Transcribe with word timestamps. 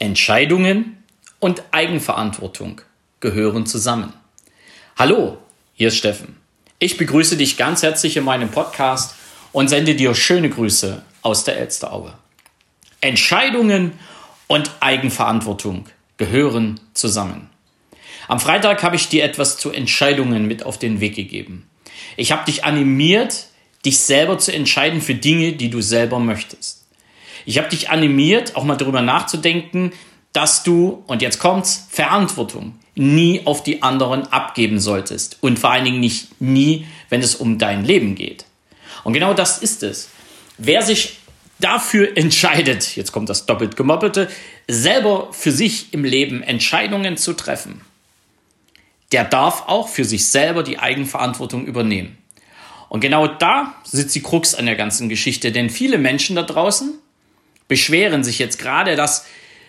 Entscheidungen 0.00 0.96
und 1.40 1.62
Eigenverantwortung 1.72 2.80
gehören 3.20 3.66
zusammen. 3.66 4.14
Hallo, 4.96 5.36
hier 5.74 5.88
ist 5.88 5.98
Steffen. 5.98 6.38
Ich 6.78 6.96
begrüße 6.96 7.36
dich 7.36 7.58
ganz 7.58 7.82
herzlich 7.82 8.16
in 8.16 8.24
meinem 8.24 8.50
Podcast 8.50 9.14
und 9.52 9.68
sende 9.68 9.94
dir 9.94 10.14
schöne 10.14 10.48
Grüße 10.48 11.02
aus 11.20 11.44
der 11.44 11.58
Elsteraue. 11.58 12.14
Entscheidungen 13.02 13.92
und 14.46 14.70
Eigenverantwortung 14.80 15.84
gehören 16.16 16.80
zusammen. 16.94 17.50
Am 18.26 18.40
Freitag 18.40 18.82
habe 18.82 18.96
ich 18.96 19.10
dir 19.10 19.22
etwas 19.22 19.58
zu 19.58 19.70
Entscheidungen 19.70 20.46
mit 20.46 20.62
auf 20.64 20.78
den 20.78 21.00
Weg 21.00 21.14
gegeben. 21.14 21.68
Ich 22.16 22.32
habe 22.32 22.46
dich 22.46 22.64
animiert, 22.64 23.48
dich 23.84 23.98
selber 23.98 24.38
zu 24.38 24.50
entscheiden 24.50 25.02
für 25.02 25.14
Dinge, 25.14 25.52
die 25.52 25.68
du 25.68 25.82
selber 25.82 26.18
möchtest. 26.20 26.79
Ich 27.44 27.58
habe 27.58 27.68
dich 27.68 27.90
animiert, 27.90 28.56
auch 28.56 28.64
mal 28.64 28.76
darüber 28.76 29.02
nachzudenken, 29.02 29.92
dass 30.32 30.62
du, 30.62 31.02
und 31.06 31.22
jetzt 31.22 31.38
kommt's, 31.38 31.86
Verantwortung 31.90 32.78
nie 32.94 33.42
auf 33.46 33.62
die 33.62 33.82
anderen 33.82 34.26
abgeben 34.28 34.78
solltest. 34.78 35.38
Und 35.40 35.58
vor 35.58 35.70
allen 35.70 35.84
Dingen 35.84 36.00
nicht 36.00 36.40
nie, 36.40 36.86
wenn 37.08 37.22
es 37.22 37.34
um 37.34 37.58
dein 37.58 37.84
Leben 37.84 38.14
geht. 38.14 38.44
Und 39.04 39.12
genau 39.12 39.34
das 39.34 39.58
ist 39.58 39.82
es. 39.82 40.10
Wer 40.58 40.82
sich 40.82 41.18
dafür 41.60 42.16
entscheidet, 42.16 42.96
jetzt 42.96 43.12
kommt 43.12 43.28
das 43.28 43.46
doppelt 43.46 43.76
gemoppelte, 43.76 44.28
selber 44.68 45.32
für 45.32 45.52
sich 45.52 45.92
im 45.92 46.04
Leben 46.04 46.42
Entscheidungen 46.42 47.16
zu 47.16 47.32
treffen, 47.32 47.80
der 49.12 49.24
darf 49.24 49.64
auch 49.66 49.88
für 49.88 50.04
sich 50.04 50.26
selber 50.26 50.62
die 50.62 50.78
Eigenverantwortung 50.78 51.66
übernehmen. 51.66 52.18
Und 52.88 53.00
genau 53.00 53.26
da 53.26 53.74
sitzt 53.84 54.14
die 54.14 54.22
Krux 54.22 54.54
an 54.54 54.66
der 54.66 54.76
ganzen 54.76 55.08
Geschichte, 55.08 55.52
denn 55.52 55.70
viele 55.70 55.98
Menschen 55.98 56.36
da 56.36 56.42
draußen, 56.42 56.94
beschweren 57.70 58.24
sich 58.24 58.40
jetzt 58.40 58.58
gerade, 58.58 58.96
dass 58.96 59.24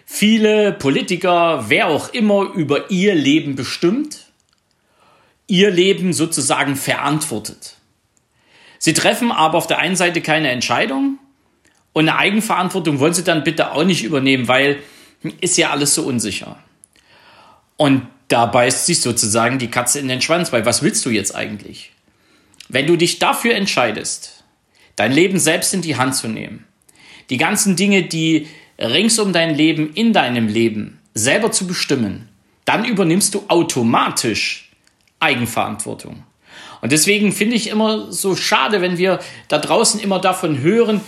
viele 0.07 0.73
Politiker, 0.73 1.65
wer 1.69 1.87
auch 1.87 2.09
immer, 2.09 2.51
über 2.55 2.89
ihr 2.89 3.13
Leben 3.13 3.55
bestimmt, 3.55 4.25
ihr 5.45 5.69
Leben 5.69 6.11
sozusagen 6.11 6.75
verantwortet. 6.75 7.77
Sie 8.79 8.93
treffen 8.93 9.31
aber 9.31 9.59
auf 9.59 9.67
der 9.67 9.77
einen 9.77 9.95
Seite 9.95 10.21
keine 10.21 10.49
Entscheidung 10.49 11.19
und 11.93 12.09
eine 12.09 12.17
Eigenverantwortung 12.17 12.99
wollen 12.99 13.13
sie 13.13 13.23
dann 13.23 13.43
bitte 13.43 13.71
auch 13.71 13.83
nicht 13.83 14.03
übernehmen, 14.03 14.47
weil 14.47 14.79
ist 15.39 15.57
ja 15.57 15.69
alles 15.69 15.93
so 15.93 16.01
unsicher. 16.01 16.57
Und 17.77 18.07
da 18.29 18.47
beißt 18.47 18.87
sich 18.87 19.01
sozusagen 19.01 19.59
die 19.59 19.69
Katze 19.69 19.99
in 19.99 20.07
den 20.07 20.21
Schwanz, 20.21 20.51
weil 20.51 20.65
was 20.65 20.81
willst 20.81 21.05
du 21.05 21.11
jetzt 21.11 21.35
eigentlich? 21.35 21.91
Wenn 22.67 22.87
du 22.87 22.95
dich 22.95 23.19
dafür 23.19 23.53
entscheidest, 23.53 24.43
dein 24.95 25.11
Leben 25.11 25.37
selbst 25.37 25.75
in 25.75 25.83
die 25.83 25.97
Hand 25.97 26.15
zu 26.15 26.27
nehmen, 26.27 26.65
die 27.31 27.37
ganzen 27.37 27.75
Dinge, 27.75 28.03
die 28.03 28.47
rings 28.77 29.17
um 29.17 29.33
dein 29.33 29.55
Leben, 29.55 29.93
in 29.93 30.13
deinem 30.13 30.47
Leben 30.47 30.99
selber 31.15 31.51
zu 31.51 31.65
bestimmen, 31.65 32.27
dann 32.65 32.85
übernimmst 32.85 33.33
du 33.33 33.45
automatisch 33.47 34.69
Eigenverantwortung. 35.19 36.23
Und 36.81 36.91
deswegen 36.91 37.31
finde 37.31 37.55
ich 37.55 37.69
immer 37.69 38.11
so 38.11 38.35
schade, 38.35 38.81
wenn 38.81 38.97
wir 38.97 39.19
da 39.47 39.59
draußen 39.59 39.99
immer 39.99 40.19
davon 40.19 40.59
hören, 40.59 41.01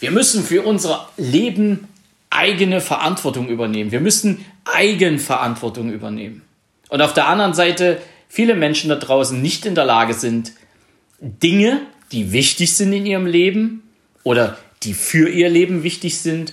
wir 0.00 0.10
müssen 0.10 0.44
für 0.44 0.62
unser 0.62 1.08
Leben 1.16 1.88
eigene 2.30 2.80
Verantwortung 2.80 3.48
übernehmen. 3.48 3.90
Wir 3.90 4.00
müssen 4.00 4.44
Eigenverantwortung 4.64 5.92
übernehmen. 5.92 6.42
Und 6.88 7.02
auf 7.02 7.14
der 7.14 7.28
anderen 7.28 7.54
Seite 7.54 8.00
viele 8.28 8.54
Menschen 8.54 8.90
da 8.90 8.96
draußen 8.96 9.40
nicht 9.40 9.66
in 9.66 9.74
der 9.74 9.84
Lage 9.84 10.14
sind, 10.14 10.52
Dinge, 11.20 11.82
die 12.12 12.32
wichtig 12.32 12.74
sind 12.74 12.92
in 12.92 13.06
ihrem 13.06 13.26
Leben 13.26 13.82
oder 14.24 14.58
die 14.82 14.94
für 14.94 15.28
ihr 15.28 15.48
Leben 15.48 15.82
wichtig 15.82 16.18
sind, 16.18 16.52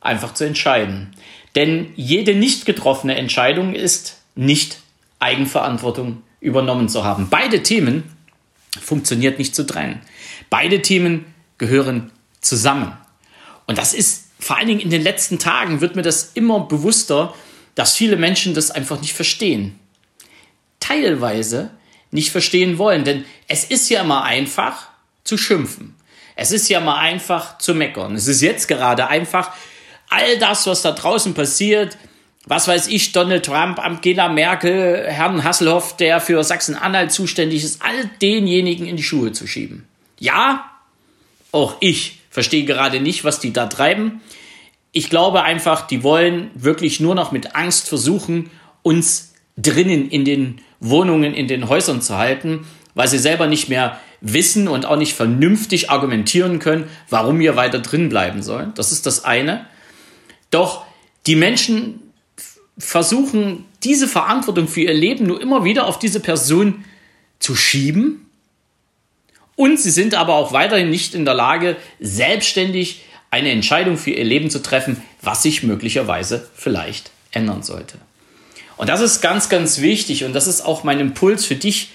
einfach 0.00 0.34
zu 0.34 0.44
entscheiden. 0.44 1.14
Denn 1.54 1.92
jede 1.96 2.34
nicht 2.34 2.64
getroffene 2.64 3.16
Entscheidung 3.16 3.74
ist 3.74 4.18
nicht 4.34 4.80
Eigenverantwortung 5.18 6.22
übernommen 6.40 6.88
zu 6.88 7.04
haben. 7.04 7.28
Beide 7.28 7.62
Themen 7.62 8.04
funktioniert 8.80 9.38
nicht 9.38 9.54
zu 9.54 9.66
trennen. 9.66 10.00
Beide 10.48 10.80
Themen 10.80 11.26
gehören 11.58 12.10
zusammen. 12.40 12.96
Und 13.66 13.78
das 13.78 13.92
ist 13.92 14.30
vor 14.38 14.56
allen 14.56 14.68
Dingen 14.68 14.80
in 14.80 14.90
den 14.90 15.02
letzten 15.02 15.38
Tagen 15.38 15.80
wird 15.80 15.96
mir 15.96 16.02
das 16.02 16.32
immer 16.34 16.60
bewusster, 16.60 17.34
dass 17.74 17.96
viele 17.96 18.16
Menschen 18.16 18.54
das 18.54 18.70
einfach 18.70 19.00
nicht 19.00 19.12
verstehen. 19.12 19.78
Teilweise 20.80 21.70
nicht 22.10 22.30
verstehen 22.30 22.78
wollen, 22.78 23.04
denn 23.04 23.24
es 23.48 23.64
ist 23.64 23.88
ja 23.90 24.00
immer 24.00 24.24
einfach 24.24 24.88
zu 25.24 25.36
schimpfen. 25.36 25.94
Es 26.40 26.52
ist 26.52 26.70
ja 26.70 26.80
mal 26.80 26.96
einfach 26.96 27.58
zu 27.58 27.74
meckern. 27.74 28.14
Es 28.14 28.26
ist 28.26 28.40
jetzt 28.40 28.66
gerade 28.66 29.08
einfach 29.08 29.50
all 30.08 30.38
das, 30.38 30.66
was 30.66 30.80
da 30.80 30.92
draußen 30.92 31.34
passiert, 31.34 31.98
was 32.46 32.66
weiß 32.66 32.86
ich, 32.86 33.12
Donald 33.12 33.44
Trump, 33.44 33.78
Angela 33.78 34.30
Merkel, 34.30 35.04
Herrn 35.06 35.44
Hasselhoff, 35.44 35.98
der 35.98 36.18
für 36.18 36.42
Sachsen-Anhalt 36.42 37.12
zuständig 37.12 37.62
ist, 37.62 37.82
all 37.82 38.08
denjenigen 38.22 38.86
in 38.86 38.96
die 38.96 39.02
Schuhe 39.02 39.32
zu 39.32 39.46
schieben. 39.46 39.86
Ja, 40.18 40.64
auch 41.52 41.76
ich 41.80 42.20
verstehe 42.30 42.64
gerade 42.64 43.00
nicht, 43.00 43.22
was 43.22 43.38
die 43.38 43.52
da 43.52 43.66
treiben. 43.66 44.22
Ich 44.92 45.10
glaube 45.10 45.42
einfach, 45.42 45.86
die 45.86 46.02
wollen 46.02 46.50
wirklich 46.54 47.00
nur 47.00 47.14
noch 47.14 47.32
mit 47.32 47.54
Angst 47.54 47.86
versuchen, 47.86 48.48
uns 48.80 49.34
drinnen 49.58 50.08
in 50.08 50.24
den 50.24 50.62
Wohnungen, 50.80 51.34
in 51.34 51.48
den 51.48 51.68
Häusern 51.68 52.00
zu 52.00 52.16
halten, 52.16 52.66
weil 52.94 53.08
sie 53.08 53.18
selber 53.18 53.46
nicht 53.46 53.68
mehr 53.68 54.00
wissen 54.20 54.68
und 54.68 54.86
auch 54.86 54.96
nicht 54.96 55.14
vernünftig 55.14 55.90
argumentieren 55.90 56.58
können, 56.58 56.88
warum 57.08 57.38
wir 57.38 57.56
weiter 57.56 57.78
drin 57.78 58.08
bleiben 58.08 58.42
sollen. 58.42 58.72
Das 58.74 58.92
ist 58.92 59.06
das 59.06 59.24
eine. 59.24 59.66
Doch 60.50 60.84
die 61.26 61.36
Menschen 61.36 62.00
versuchen, 62.78 63.64
diese 63.82 64.08
Verantwortung 64.08 64.68
für 64.68 64.82
ihr 64.82 64.94
Leben 64.94 65.26
nur 65.26 65.40
immer 65.40 65.64
wieder 65.64 65.86
auf 65.86 65.98
diese 65.98 66.20
Person 66.20 66.84
zu 67.38 67.54
schieben. 67.54 68.26
Und 69.56 69.78
sie 69.78 69.90
sind 69.90 70.14
aber 70.14 70.34
auch 70.34 70.52
weiterhin 70.52 70.90
nicht 70.90 71.14
in 71.14 71.24
der 71.24 71.34
Lage, 71.34 71.76
selbstständig 71.98 73.02
eine 73.30 73.50
Entscheidung 73.50 73.96
für 73.96 74.10
ihr 74.10 74.24
Leben 74.24 74.50
zu 74.50 74.62
treffen, 74.62 75.02
was 75.22 75.42
sich 75.42 75.62
möglicherweise 75.62 76.48
vielleicht 76.54 77.10
ändern 77.30 77.62
sollte. 77.62 77.98
Und 78.76 78.88
das 78.88 79.00
ist 79.00 79.20
ganz, 79.20 79.48
ganz 79.48 79.80
wichtig 79.80 80.24
und 80.24 80.32
das 80.32 80.46
ist 80.46 80.62
auch 80.62 80.84
mein 80.84 81.00
Impuls 81.00 81.44
für 81.44 81.54
dich 81.54 81.90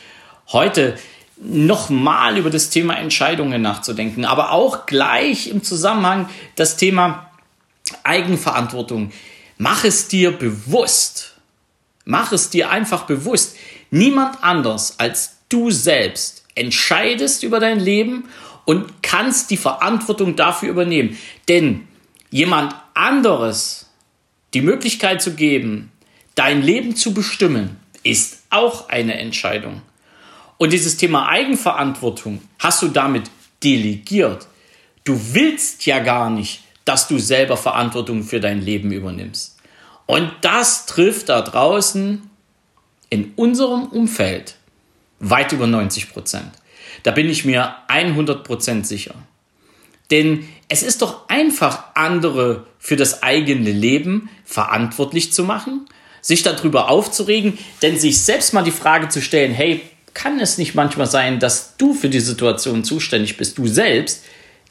heute 0.47 0.95
nochmal 1.37 2.37
über 2.37 2.49
das 2.49 2.69
Thema 2.69 2.95
Entscheidungen 2.95 3.61
nachzudenken, 3.61 4.25
aber 4.25 4.51
auch 4.51 4.85
gleich 4.85 5.47
im 5.47 5.63
Zusammenhang 5.63 6.29
das 6.55 6.77
Thema 6.77 7.29
Eigenverantwortung. 8.03 9.11
Mach 9.57 9.83
es 9.83 10.07
dir 10.07 10.31
bewusst. 10.31 11.35
Mach 12.05 12.31
es 12.31 12.49
dir 12.49 12.69
einfach 12.69 13.03
bewusst. 13.03 13.57
Niemand 13.91 14.43
anders 14.43 14.99
als 14.99 15.37
du 15.49 15.71
selbst 15.71 16.45
entscheidest 16.55 17.43
über 17.43 17.59
dein 17.59 17.79
Leben 17.79 18.25
und 18.65 19.03
kannst 19.03 19.51
die 19.51 19.57
Verantwortung 19.57 20.35
dafür 20.35 20.69
übernehmen. 20.69 21.17
Denn 21.47 21.87
jemand 22.29 22.75
anderes 22.93 23.89
die 24.53 24.61
Möglichkeit 24.61 25.21
zu 25.21 25.33
geben, 25.33 25.91
dein 26.35 26.61
Leben 26.61 26.95
zu 26.95 27.13
bestimmen, 27.13 27.77
ist 28.03 28.43
auch 28.49 28.89
eine 28.89 29.19
Entscheidung. 29.19 29.81
Und 30.57 30.73
dieses 30.73 30.97
Thema 30.97 31.27
Eigenverantwortung 31.27 32.41
hast 32.59 32.81
du 32.81 32.87
damit 32.87 33.29
delegiert. 33.63 34.47
Du 35.03 35.19
willst 35.33 35.85
ja 35.85 35.99
gar 35.99 36.29
nicht, 36.29 36.63
dass 36.85 37.07
du 37.07 37.17
selber 37.17 37.57
Verantwortung 37.57 38.23
für 38.23 38.39
dein 38.39 38.61
Leben 38.61 38.91
übernimmst. 38.91 39.57
Und 40.05 40.31
das 40.41 40.85
trifft 40.85 41.29
da 41.29 41.41
draußen 41.41 42.29
in 43.09 43.33
unserem 43.35 43.85
Umfeld 43.85 44.55
weit 45.19 45.51
über 45.51 45.67
90 45.67 46.11
Prozent. 46.11 46.51
Da 47.03 47.11
bin 47.11 47.29
ich 47.29 47.45
mir 47.45 47.75
100 47.87 48.43
Prozent 48.43 48.87
sicher. 48.87 49.15
Denn 50.11 50.47
es 50.69 50.83
ist 50.83 51.01
doch 51.01 51.27
einfach, 51.29 51.95
andere 51.95 52.65
für 52.79 52.95
das 52.95 53.23
eigene 53.23 53.71
Leben 53.71 54.29
verantwortlich 54.43 55.33
zu 55.33 55.43
machen, 55.43 55.87
sich 56.21 56.43
darüber 56.43 56.89
aufzuregen, 56.89 57.57
denn 57.81 57.97
sich 57.99 58.21
selbst 58.21 58.53
mal 58.53 58.63
die 58.63 58.71
Frage 58.71 59.09
zu 59.09 59.21
stellen, 59.21 59.51
hey, 59.51 59.81
kann 60.15 60.39
es 60.39 60.57
nicht 60.57 60.73
manchmal 60.73 61.05
sein, 61.05 61.39
dass 61.39 61.77
du 61.77 61.93
für 61.93 62.09
die 62.09 62.21
Situation 62.21 62.83
zuständig 62.83 63.37
bist, 63.37 63.59
du 63.59 63.67
selbst, 63.67 64.23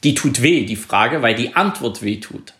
die 0.03 0.13
tut 0.13 0.41
weh, 0.41 0.65
die 0.65 0.75
Frage, 0.75 1.21
weil 1.21 1.35
die 1.35 1.55
Antwort 1.55 2.01
weh 2.01 2.17
tut. 2.17 2.53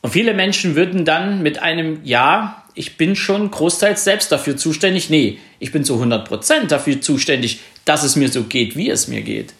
Und 0.00 0.12
viele 0.12 0.34
Menschen 0.34 0.76
würden 0.76 1.04
dann 1.04 1.42
mit 1.42 1.58
einem 1.58 2.00
Ja, 2.04 2.64
ich 2.74 2.96
bin 2.96 3.16
schon 3.16 3.50
großteils 3.50 4.04
selbst 4.04 4.30
dafür 4.30 4.56
zuständig. 4.56 5.10
Nee, 5.10 5.38
ich 5.58 5.72
bin 5.72 5.82
zu 5.82 6.00
100% 6.00 6.66
dafür 6.68 7.00
zuständig, 7.00 7.60
dass 7.84 8.04
es 8.04 8.14
mir 8.14 8.28
so 8.28 8.44
geht, 8.44 8.76
wie 8.76 8.90
es 8.90 9.08
mir 9.08 9.22
geht. 9.22 9.54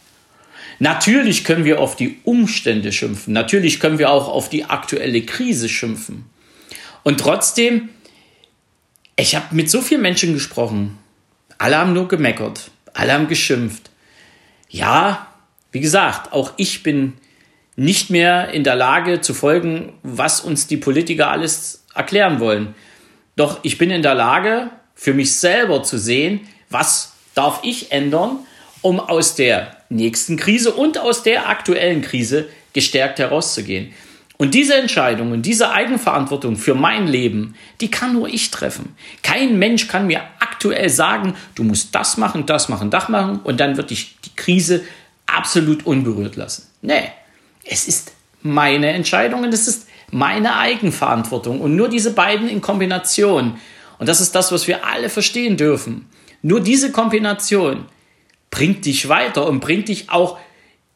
Natürlich 0.78 1.42
können 1.42 1.64
wir 1.64 1.80
auf 1.80 1.96
die 1.96 2.18
Umstände 2.22 2.92
schimpfen. 2.92 3.32
Natürlich 3.32 3.80
können 3.80 3.98
wir 3.98 4.10
auch 4.10 4.28
auf 4.28 4.48
die 4.48 4.64
aktuelle 4.64 5.22
Krise 5.22 5.68
schimpfen. 5.68 6.26
Und 7.02 7.18
trotzdem, 7.18 7.88
ich 9.16 9.34
habe 9.34 9.54
mit 9.56 9.68
so 9.68 9.80
vielen 9.80 10.02
Menschen 10.02 10.34
gesprochen, 10.34 10.98
alle 11.58 11.76
haben 11.76 11.92
nur 11.92 12.08
gemeckert. 12.08 12.70
Alle 12.94 13.12
haben 13.12 13.28
geschimpft. 13.28 13.90
Ja, 14.68 15.26
wie 15.72 15.80
gesagt, 15.80 16.32
auch 16.32 16.52
ich 16.56 16.82
bin 16.82 17.14
nicht 17.76 18.10
mehr 18.10 18.50
in 18.50 18.64
der 18.64 18.74
Lage 18.74 19.20
zu 19.20 19.34
folgen, 19.34 19.92
was 20.02 20.40
uns 20.40 20.66
die 20.66 20.76
Politiker 20.76 21.30
alles 21.30 21.84
erklären 21.94 22.40
wollen. 22.40 22.74
Doch 23.36 23.60
ich 23.62 23.78
bin 23.78 23.90
in 23.90 24.02
der 24.02 24.14
Lage, 24.14 24.70
für 24.94 25.14
mich 25.14 25.34
selber 25.34 25.84
zu 25.84 25.96
sehen, 25.96 26.40
was 26.70 27.12
darf 27.34 27.60
ich 27.62 27.92
ändern, 27.92 28.40
um 28.82 28.98
aus 28.98 29.36
der 29.36 29.76
nächsten 29.88 30.36
Krise 30.36 30.72
und 30.74 30.98
aus 30.98 31.22
der 31.22 31.48
aktuellen 31.48 32.02
Krise 32.02 32.48
gestärkt 32.72 33.20
herauszugehen. 33.20 33.92
Und 34.40 34.54
diese 34.54 34.76
Entscheidung 34.76 35.32
und 35.32 35.42
diese 35.42 35.72
Eigenverantwortung 35.72 36.56
für 36.56 36.76
mein 36.76 37.08
Leben, 37.08 37.56
die 37.80 37.90
kann 37.90 38.12
nur 38.12 38.28
ich 38.28 38.52
treffen. 38.52 38.94
Kein 39.24 39.58
Mensch 39.58 39.88
kann 39.88 40.06
mir 40.06 40.22
aktuell 40.38 40.88
sagen, 40.88 41.34
du 41.56 41.64
musst 41.64 41.92
das 41.94 42.16
machen, 42.16 42.46
das 42.46 42.68
machen, 42.68 42.88
das 42.90 43.08
machen 43.08 43.40
und 43.42 43.58
dann 43.58 43.76
wird 43.76 43.90
dich 43.90 44.16
die 44.24 44.34
Krise 44.36 44.84
absolut 45.26 45.84
unberührt 45.86 46.36
lassen. 46.36 46.68
Nee, 46.82 47.10
es 47.64 47.88
ist 47.88 48.12
meine 48.40 48.92
Entscheidung 48.92 49.42
und 49.42 49.52
es 49.52 49.66
ist 49.66 49.88
meine 50.12 50.56
Eigenverantwortung. 50.56 51.60
Und 51.60 51.74
nur 51.74 51.88
diese 51.88 52.12
beiden 52.12 52.48
in 52.48 52.60
Kombination, 52.60 53.58
und 53.98 54.08
das 54.08 54.20
ist 54.20 54.36
das, 54.36 54.52
was 54.52 54.68
wir 54.68 54.86
alle 54.86 55.08
verstehen 55.08 55.56
dürfen, 55.56 56.06
nur 56.42 56.60
diese 56.60 56.92
Kombination 56.92 57.86
bringt 58.50 58.84
dich 58.86 59.08
weiter 59.08 59.46
und 59.46 59.58
bringt 59.58 59.88
dich 59.88 60.10
auch 60.10 60.38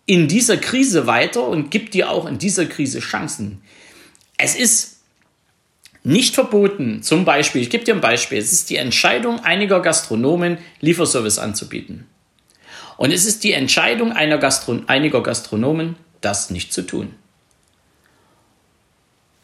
in 0.07 0.29
dieser 0.29 0.57
Krise 0.57 1.07
weiter 1.07 1.47
und 1.47 1.71
gibt 1.71 1.95
dir 1.95 2.11
auch 2.11 2.27
in 2.27 2.39
dieser 2.39 2.67
Krise 2.67 3.01
Chancen. 3.01 3.63
Es 4.37 4.57
ist 4.57 5.01
nicht 6.05 6.35
verboten, 6.35 7.03
zum 7.03 7.25
Beispiel, 7.25 7.63
ich 7.63 7.71
gebe 7.71 7.85
dir 7.85 7.95
ein 7.95 8.01
Beispiel, 8.01 8.39
es 8.39 8.53
ist 8.53 8.71
die 8.71 8.77
Entscheidung 8.77 9.41
einiger 9.41 9.81
Gastronomen, 9.81 10.59
Lieferservice 10.81 11.39
anzubieten. 11.39 12.07
Und 12.97 13.13
es 13.13 13.25
ist 13.25 13.45
die 13.45 13.53
Entscheidung 13.53 14.13
einer 14.13 14.39
Gastro 14.39 14.81
einiger 14.87 15.23
Gastronomen, 15.23 15.97
das 16.21 16.51
nicht 16.51 16.73
zu 16.73 16.83
tun. 16.83 17.15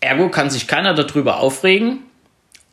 Ergo 0.00 0.28
kann 0.28 0.50
sich 0.50 0.66
keiner 0.66 0.94
darüber 0.94 1.40
aufregen, 1.40 2.04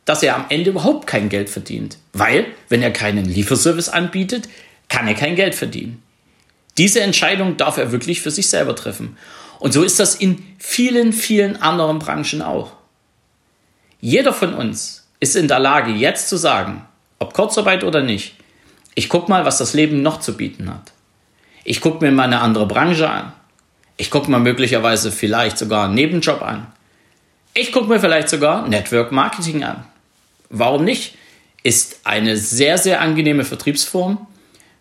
dass 0.04 0.22
er 0.22 0.36
am 0.36 0.46
Ende 0.48 0.70
überhaupt 0.70 1.06
kein 1.08 1.28
Geld 1.28 1.50
verdient. 1.50 1.98
Weil, 2.12 2.46
wenn 2.68 2.82
er 2.82 2.92
keinen 2.92 3.24
Lieferservice 3.24 3.88
anbietet, 3.88 4.48
kann 4.88 5.08
er 5.08 5.14
kein 5.14 5.34
Geld 5.34 5.56
verdienen. 5.56 6.02
Diese 6.78 7.00
Entscheidung 7.00 7.56
darf 7.56 7.78
er 7.78 7.92
wirklich 7.92 8.20
für 8.20 8.30
sich 8.30 8.48
selber 8.48 8.76
treffen. 8.76 9.16
Und 9.58 9.72
so 9.72 9.82
ist 9.82 9.98
das 9.98 10.14
in 10.14 10.44
vielen, 10.58 11.12
vielen 11.12 11.56
anderen 11.56 11.98
Branchen 11.98 12.42
auch. 12.42 12.72
Jeder 14.00 14.32
von 14.32 14.54
uns 14.54 15.08
ist 15.20 15.36
in 15.36 15.48
der 15.48 15.58
Lage, 15.58 15.92
jetzt 15.92 16.28
zu 16.28 16.36
sagen, 16.36 16.86
ob 17.18 17.32
Kurzarbeit 17.32 17.82
oder 17.82 18.02
nicht, 18.02 18.34
ich 18.94 19.08
gucke 19.08 19.30
mal, 19.30 19.44
was 19.44 19.58
das 19.58 19.74
Leben 19.74 20.02
noch 20.02 20.20
zu 20.20 20.36
bieten 20.36 20.70
hat. 20.70 20.92
Ich 21.64 21.80
gucke 21.80 22.04
mir 22.04 22.12
mal 22.12 22.24
eine 22.24 22.40
andere 22.40 22.66
Branche 22.66 23.08
an. 23.08 23.32
Ich 23.96 24.10
gucke 24.10 24.30
mir 24.30 24.38
möglicherweise 24.38 25.10
vielleicht 25.10 25.58
sogar 25.58 25.86
einen 25.86 25.94
Nebenjob 25.94 26.42
an. 26.42 26.66
Ich 27.54 27.72
gucke 27.72 27.88
mir 27.88 27.98
vielleicht 27.98 28.28
sogar 28.28 28.68
Network 28.68 29.12
Marketing 29.12 29.64
an. 29.64 29.84
Warum 30.50 30.84
nicht? 30.84 31.16
Ist 31.62 32.00
eine 32.04 32.36
sehr, 32.36 32.78
sehr 32.78 33.00
angenehme 33.00 33.44
Vertriebsform. 33.44 34.26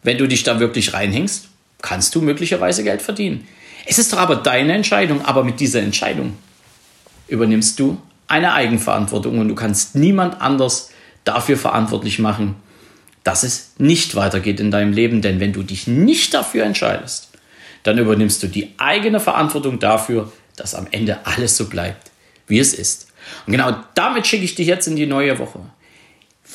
Wenn 0.03 0.17
du 0.17 0.27
dich 0.27 0.43
da 0.43 0.59
wirklich 0.59 0.93
reinhängst, 0.93 1.49
kannst 1.81 2.15
du 2.15 2.21
möglicherweise 2.21 2.83
Geld 2.83 3.01
verdienen. 3.01 3.47
Es 3.85 3.99
ist 3.99 4.11
doch 4.13 4.17
aber 4.17 4.37
deine 4.37 4.73
Entscheidung, 4.73 5.23
aber 5.23 5.43
mit 5.43 5.59
dieser 5.59 5.81
Entscheidung 5.81 6.37
übernimmst 7.27 7.79
du 7.79 8.01
eine 8.27 8.53
Eigenverantwortung 8.53 9.39
und 9.39 9.47
du 9.47 9.55
kannst 9.55 9.95
niemand 9.95 10.41
anders 10.41 10.89
dafür 11.23 11.57
verantwortlich 11.57 12.19
machen, 12.19 12.55
dass 13.23 13.43
es 13.43 13.73
nicht 13.77 14.15
weitergeht 14.15 14.59
in 14.59 14.71
deinem 14.71 14.93
Leben. 14.93 15.21
Denn 15.21 15.39
wenn 15.39 15.53
du 15.53 15.63
dich 15.63 15.87
nicht 15.87 16.33
dafür 16.33 16.63
entscheidest, 16.63 17.29
dann 17.83 17.97
übernimmst 17.97 18.41
du 18.41 18.47
die 18.47 18.73
eigene 18.77 19.19
Verantwortung 19.19 19.79
dafür, 19.79 20.31
dass 20.55 20.73
am 20.73 20.87
Ende 20.91 21.25
alles 21.25 21.57
so 21.57 21.67
bleibt, 21.67 22.11
wie 22.47 22.59
es 22.59 22.73
ist. 22.73 23.07
Und 23.45 23.51
genau 23.51 23.75
damit 23.93 24.25
schicke 24.27 24.45
ich 24.45 24.55
dich 24.55 24.67
jetzt 24.67 24.87
in 24.87 24.95
die 24.95 25.05
neue 25.05 25.37
Woche. 25.39 25.59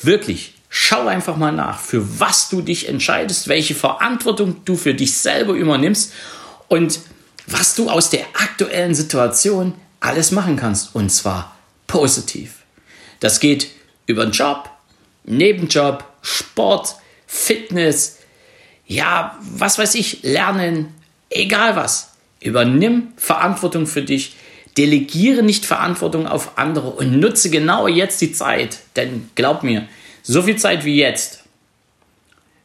Wirklich, 0.01 0.55
schau 0.73 1.05
einfach 1.05 1.35
mal 1.35 1.51
nach, 1.51 1.79
für 1.79 2.19
was 2.21 2.47
du 2.47 2.61
dich 2.61 2.87
entscheidest, 2.87 3.49
welche 3.49 3.75
Verantwortung 3.75 4.63
du 4.63 4.77
für 4.77 4.93
dich 4.93 5.17
selber 5.17 5.51
übernimmst 5.53 6.13
und 6.69 7.01
was 7.45 7.75
du 7.75 7.89
aus 7.89 8.09
der 8.09 8.23
aktuellen 8.33 8.95
Situation 8.95 9.73
alles 9.99 10.31
machen 10.31 10.55
kannst. 10.55 10.95
Und 10.95 11.11
zwar 11.11 11.57
positiv. 11.87 12.63
Das 13.19 13.41
geht 13.41 13.67
über 14.07 14.25
den 14.25 14.31
Job, 14.31 14.69
Nebenjob, 15.25 16.05
Sport, 16.21 16.95
Fitness, 17.27 18.19
ja, 18.87 19.37
was 19.41 19.77
weiß 19.77 19.95
ich, 19.95 20.23
Lernen, 20.23 20.93
egal 21.29 21.75
was. 21.75 22.13
Übernimm 22.39 23.09
Verantwortung 23.17 23.87
für 23.87 24.03
dich, 24.03 24.37
delegiere 24.77 25.43
nicht 25.43 25.65
Verantwortung 25.65 26.27
auf 26.27 26.57
andere 26.57 26.91
und 26.91 27.19
nutze 27.19 27.49
genau 27.49 27.89
jetzt 27.89 28.21
die 28.21 28.31
Zeit. 28.31 28.79
Denn 28.95 29.29
glaub 29.35 29.63
mir, 29.63 29.87
so 30.23 30.41
viel 30.41 30.57
Zeit 30.57 30.85
wie 30.85 30.95
jetzt 30.95 31.43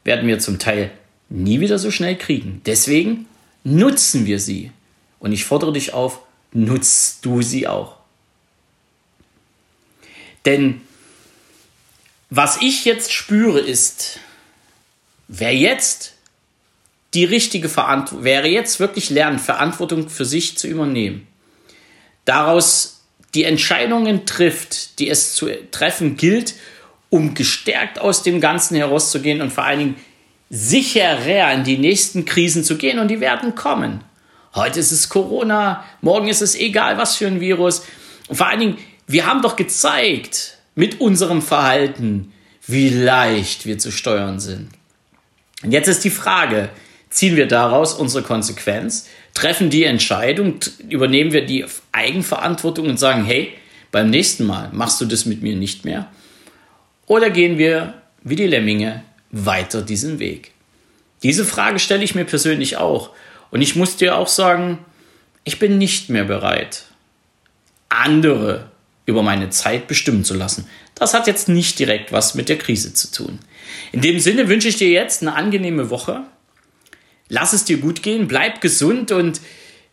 werden 0.05 0.29
wir 0.29 0.38
zum 0.38 0.58
Teil 0.58 0.91
nie 1.29 1.61
wieder 1.61 1.79
so 1.79 1.91
schnell 1.91 2.17
kriegen. 2.17 2.62
Deswegen 2.64 3.26
nutzen 3.64 4.26
wir 4.26 4.38
sie. 4.38 4.70
Und 5.19 5.32
ich 5.32 5.44
fordere 5.44 5.73
dich 5.73 5.93
auf, 5.93 6.20
nutzt 6.53 7.25
du 7.25 7.43
sie 7.43 7.67
auch. 7.67 7.97
Denn 10.44 10.81
was 12.31 12.61
ich 12.62 12.85
jetzt 12.85 13.12
spüre 13.12 13.59
ist, 13.59 14.20
wer 15.29 15.55
jetzt 15.55 16.14
die 17.14 17.25
richtige 17.25 17.69
Verantwortung, 17.69 18.25
wäre 18.25 18.49
jetzt 18.49 18.79
wirklich 18.79 19.11
lernen, 19.11 19.38
Verantwortung 19.38 20.09
für 20.09 20.25
sich 20.25 20.59
zu 20.59 20.69
übernehmen. 20.69 21.26
Daraus 22.25 23.05
die 23.35 23.44
Entscheidungen 23.44 24.26
trifft, 24.26 24.99
die 24.99 25.09
es 25.09 25.35
zu 25.35 25.49
treffen 25.70 26.17
gilt, 26.17 26.55
um 27.16 27.34
gestärkt 27.34 27.98
aus 27.98 28.22
dem 28.22 28.40
Ganzen 28.40 28.76
herauszugehen 28.76 29.40
und 29.40 29.52
vor 29.52 29.64
allen 29.64 29.78
Dingen 29.78 29.96
sicherer 30.50 31.52
in 31.52 31.64
die 31.64 31.78
nächsten 31.78 32.24
Krisen 32.24 32.62
zu 32.62 32.76
gehen 32.76 32.98
und 32.98 33.08
die 33.08 33.20
werden 33.20 33.54
kommen. 33.54 34.00
Heute 34.54 34.80
ist 34.80 34.92
es 34.92 35.08
Corona, 35.08 35.84
morgen 36.00 36.28
ist 36.28 36.42
es 36.42 36.54
egal 36.54 36.98
was 36.98 37.16
für 37.16 37.26
ein 37.26 37.40
Virus. 37.40 37.82
Und 38.28 38.36
vor 38.36 38.48
allen 38.48 38.60
Dingen, 38.60 38.78
wir 39.06 39.26
haben 39.26 39.42
doch 39.42 39.56
gezeigt 39.56 40.58
mit 40.74 41.00
unserem 41.00 41.42
Verhalten, 41.42 42.32
wie 42.66 42.88
leicht 42.88 43.66
wir 43.66 43.78
zu 43.78 43.90
steuern 43.90 44.40
sind. 44.40 44.68
Und 45.62 45.72
jetzt 45.72 45.88
ist 45.88 46.04
die 46.04 46.10
Frage, 46.10 46.68
ziehen 47.10 47.36
wir 47.36 47.46
daraus 47.46 47.94
unsere 47.94 48.22
Konsequenz, 48.22 49.08
treffen 49.34 49.70
die 49.70 49.84
Entscheidung, 49.84 50.56
übernehmen 50.88 51.32
wir 51.32 51.44
die 51.44 51.64
Eigenverantwortung 51.92 52.88
und 52.88 52.98
sagen, 52.98 53.24
hey, 53.24 53.52
beim 53.90 54.10
nächsten 54.10 54.44
Mal 54.44 54.70
machst 54.72 55.00
du 55.00 55.06
das 55.06 55.26
mit 55.26 55.42
mir 55.42 55.56
nicht 55.56 55.84
mehr? 55.84 56.08
Oder 57.06 57.30
gehen 57.30 57.58
wir 57.58 57.94
wie 58.22 58.36
die 58.36 58.46
Lemminge 58.46 59.02
weiter 59.30 59.82
diesen 59.82 60.18
Weg? 60.18 60.52
Diese 61.22 61.44
Frage 61.44 61.78
stelle 61.78 62.04
ich 62.04 62.14
mir 62.14 62.25
persönlich 62.25 62.76
auch. 62.76 63.10
Und 63.50 63.62
ich 63.62 63.76
muss 63.76 63.96
dir 63.96 64.16
auch 64.16 64.28
sagen, 64.28 64.78
ich 65.44 65.58
bin 65.58 65.78
nicht 65.78 66.10
mehr 66.10 66.25
bereit, 66.25 66.84
andere 67.88 68.70
über 69.06 69.22
meine 69.22 69.50
Zeit 69.50 69.86
bestimmen 69.86 70.25
zu 70.25 70.34
lassen. 70.34 70.66
Das 70.94 71.14
hat 71.14 71.26
jetzt 71.26 71.48
nicht 71.48 71.78
direkt 71.78 72.12
was 72.12 72.34
mit 72.34 72.48
der 72.48 72.58
Krise 72.58 72.92
zu 72.92 73.10
tun. 73.12 73.38
In 73.92 74.00
dem 74.00 74.18
Sinne 74.18 74.48
wünsche 74.48 74.68
ich 74.68 74.76
dir 74.76 74.88
jetzt 74.88 75.22
eine 75.22 75.34
angenehme 75.34 75.90
Woche 75.90 76.25
lass 77.28 77.52
es 77.52 77.64
dir 77.64 77.78
gut 77.78 78.02
gehen, 78.02 78.28
bleib 78.28 78.60
gesund 78.60 79.12
und 79.12 79.40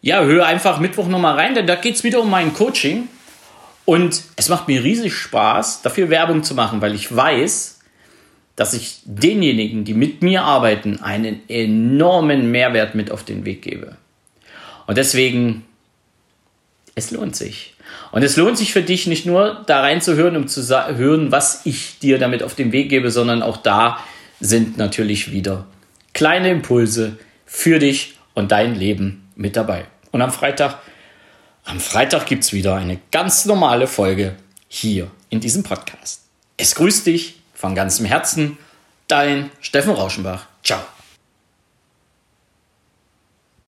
ja, 0.01 0.23
hör 0.23 0.45
einfach 0.45 0.79
Mittwoch 0.79 1.07
nochmal 1.07 1.35
rein, 1.35 1.55
denn 1.55 1.67
da 1.67 1.75
geht 1.75 1.95
es 1.95 2.03
wieder 2.03 2.21
um 2.21 2.29
mein 2.29 2.53
Coaching. 2.53 3.07
Und 3.85 4.21
es 4.35 4.49
macht 4.49 4.67
mir 4.67 4.83
riesig 4.83 5.13
Spaß, 5.13 5.81
dafür 5.81 6.09
Werbung 6.09 6.43
zu 6.43 6.55
machen, 6.55 6.81
weil 6.81 6.95
ich 6.95 7.13
weiß, 7.13 7.79
dass 8.55 8.73
ich 8.73 8.99
denjenigen, 9.05 9.83
die 9.83 9.93
mit 9.93 10.21
mir 10.21 10.43
arbeiten, 10.43 11.01
einen 11.01 11.41
enormen 11.49 12.51
Mehrwert 12.51 12.95
mit 12.95 13.11
auf 13.11 13.23
den 13.23 13.45
Weg 13.45 13.61
gebe. 13.63 13.97
Und 14.85 14.97
deswegen, 14.97 15.65
es 16.95 17.11
lohnt 17.11 17.35
sich. 17.35 17.75
Und 18.11 18.23
es 18.23 18.37
lohnt 18.37 18.57
sich 18.57 18.73
für 18.73 18.83
dich 18.83 19.07
nicht 19.07 19.25
nur 19.25 19.63
da 19.65 19.81
reinzuhören, 19.81 20.35
um 20.35 20.47
zu 20.47 20.61
hören, 20.95 21.31
was 21.31 21.65
ich 21.65 21.99
dir 21.99 22.19
damit 22.19 22.43
auf 22.43 22.53
den 22.53 22.71
Weg 22.71 22.89
gebe, 22.89 23.09
sondern 23.09 23.41
auch 23.41 23.57
da 23.57 23.99
sind 24.39 24.77
natürlich 24.77 25.31
wieder 25.31 25.65
kleine 26.13 26.51
Impulse 26.51 27.17
für 27.45 27.79
dich 27.79 28.15
und 28.33 28.51
dein 28.51 28.75
Leben 28.75 29.27
mit 29.35 29.55
dabei. 29.55 29.85
Und 30.11 30.21
am 30.21 30.31
Freitag, 30.31 30.77
am 31.65 31.79
Freitag 31.79 32.25
gibt 32.25 32.43
es 32.43 32.53
wieder 32.53 32.75
eine 32.75 32.99
ganz 33.11 33.45
normale 33.45 33.87
Folge 33.87 34.35
hier 34.67 35.09
in 35.29 35.39
diesem 35.39 35.63
Podcast. 35.63 36.21
Es 36.57 36.75
grüßt 36.75 37.05
dich 37.05 37.41
von 37.53 37.75
ganzem 37.75 38.05
Herzen, 38.05 38.57
dein 39.07 39.49
Steffen 39.61 39.91
Rauschenbach. 39.91 40.47
Ciao. 40.63 40.81